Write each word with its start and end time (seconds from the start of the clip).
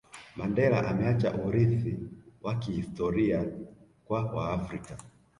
Mandela 0.37 0.87
ameacha 0.89 1.31
urithi 1.45 1.99
wa 2.43 2.55
kihistori 2.55 3.35
kwa 4.05 4.21
waafrika 4.21 4.97